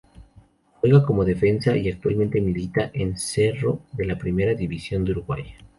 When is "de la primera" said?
3.91-4.55